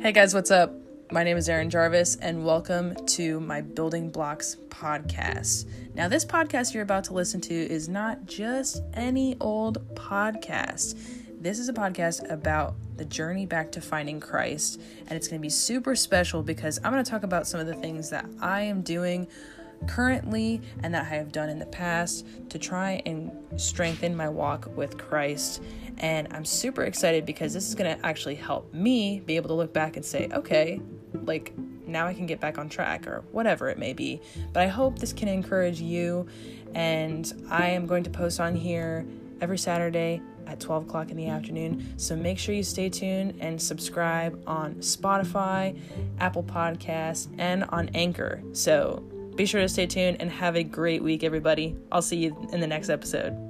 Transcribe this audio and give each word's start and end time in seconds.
Hey 0.00 0.12
guys, 0.12 0.32
what's 0.32 0.50
up? 0.50 0.72
My 1.12 1.24
name 1.24 1.36
is 1.36 1.46
Erin 1.46 1.68
Jarvis, 1.68 2.16
and 2.16 2.42
welcome 2.42 2.96
to 3.04 3.38
my 3.38 3.60
Building 3.60 4.08
Blocks 4.08 4.56
podcast. 4.70 5.66
Now, 5.94 6.08
this 6.08 6.24
podcast 6.24 6.72
you're 6.72 6.82
about 6.82 7.04
to 7.04 7.12
listen 7.12 7.38
to 7.42 7.54
is 7.54 7.86
not 7.86 8.24
just 8.24 8.82
any 8.94 9.36
old 9.42 9.94
podcast. 9.94 10.98
This 11.38 11.58
is 11.58 11.68
a 11.68 11.74
podcast 11.74 12.30
about 12.30 12.76
the 12.96 13.04
journey 13.04 13.44
back 13.44 13.70
to 13.72 13.82
finding 13.82 14.20
Christ, 14.20 14.80
and 15.00 15.12
it's 15.12 15.28
going 15.28 15.38
to 15.38 15.42
be 15.42 15.50
super 15.50 15.94
special 15.94 16.42
because 16.42 16.80
I'm 16.82 16.92
going 16.92 17.04
to 17.04 17.10
talk 17.10 17.22
about 17.22 17.46
some 17.46 17.60
of 17.60 17.66
the 17.66 17.74
things 17.74 18.08
that 18.08 18.24
I 18.40 18.62
am 18.62 18.80
doing 18.80 19.28
currently 19.86 20.60
and 20.82 20.94
that 20.94 21.02
I 21.10 21.16
have 21.16 21.32
done 21.32 21.48
in 21.48 21.58
the 21.58 21.66
past 21.66 22.26
to 22.50 22.58
try 22.58 23.02
and 23.06 23.30
strengthen 23.56 24.16
my 24.16 24.28
walk 24.28 24.68
with 24.76 24.98
Christ. 24.98 25.62
And 25.98 26.28
I'm 26.32 26.44
super 26.44 26.84
excited 26.84 27.26
because 27.26 27.52
this 27.52 27.68
is 27.68 27.74
going 27.74 27.96
to 27.96 28.06
actually 28.06 28.36
help 28.36 28.72
me 28.72 29.20
be 29.20 29.36
able 29.36 29.48
to 29.48 29.54
look 29.54 29.72
back 29.72 29.96
and 29.96 30.04
say, 30.04 30.28
okay, 30.32 30.80
like 31.24 31.52
now 31.86 32.06
I 32.06 32.14
can 32.14 32.26
get 32.26 32.40
back 32.40 32.58
on 32.58 32.68
track 32.68 33.06
or 33.06 33.24
whatever 33.32 33.68
it 33.68 33.78
may 33.78 33.92
be. 33.92 34.20
But 34.52 34.62
I 34.62 34.68
hope 34.68 34.98
this 34.98 35.12
can 35.12 35.28
encourage 35.28 35.80
you. 35.80 36.26
And 36.74 37.32
I 37.50 37.68
am 37.68 37.86
going 37.86 38.04
to 38.04 38.10
post 38.10 38.40
on 38.40 38.54
here 38.54 39.06
every 39.40 39.58
Saturday 39.58 40.22
at 40.46 40.60
12 40.60 40.84
o'clock 40.84 41.10
in 41.10 41.16
the 41.16 41.28
afternoon. 41.28 41.94
So 41.96 42.16
make 42.16 42.38
sure 42.38 42.54
you 42.54 42.62
stay 42.62 42.88
tuned 42.88 43.36
and 43.40 43.60
subscribe 43.60 44.40
on 44.46 44.74
Spotify, 44.76 45.78
Apple 46.18 46.42
Podcasts, 46.42 47.28
and 47.38 47.64
on 47.64 47.88
Anchor. 47.94 48.42
So 48.52 49.02
be 49.40 49.46
sure 49.46 49.62
to 49.62 49.68
stay 49.70 49.86
tuned 49.86 50.18
and 50.20 50.30
have 50.30 50.54
a 50.54 50.62
great 50.62 51.02
week, 51.02 51.24
everybody. 51.24 51.74
I'll 51.90 52.02
see 52.02 52.18
you 52.18 52.36
in 52.52 52.60
the 52.60 52.66
next 52.66 52.90
episode. 52.90 53.49